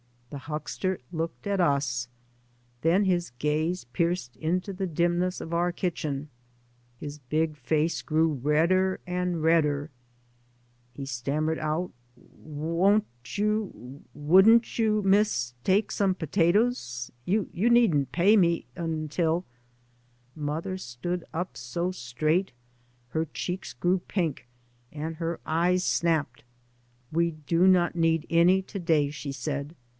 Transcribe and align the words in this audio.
The 0.31 0.37
huckster 0.47 0.97
looked 1.11 1.45
at 1.45 1.57
tis, 1.57 2.07
then 2.83 3.03
his 3.03 3.31
gaze 3.31 3.83
pierced 3.83 4.35
into 4.37 4.71
the 4.71 4.87
dimness 4.87 5.41
of 5.41 5.53
our 5.53 5.71
kitchen. 5.73 6.29
His 6.99 7.19
big 7.19 7.57
face 7.57 8.01
grew 8.01 8.29
redder 8.31 8.99
and 9.05 9.43
redder. 9.43 9.91
He 10.93 11.05
stammered 11.05 11.59
out:" 11.59 11.91
Won't 12.15 13.37
you— 13.37 14.01
wouldn't 14.13 14.79
you, 14.79 15.03
Miss— 15.03 15.53
take 15.65 15.91
some 15.91 16.15
potatoes— 16.15 17.11
you 17.25 17.49
needn't 17.69 18.13
pay 18.13 18.37
me 18.37 18.65
—■ 18.77 18.81
until 18.83 19.45
—"Mother 20.35 20.77
stood 20.77 21.25
up 21.31 21.57
so 21.57 21.91
straight, 21.91 22.53
her 23.09 23.25
cheeks 23.25 23.73
grew 23.73 23.99
pink, 23.99 24.47
and 24.93 25.17
her 25.17 25.41
eyes 25.45 25.83
snapped." 25.83 26.43
We 27.11 27.31
do 27.31 27.67
not 27.67 27.95
need 27.97 28.25
any 28.29 28.61
to 28.63 28.79
day," 28.79 29.11
she 29.11 29.33
said. 29.33 29.75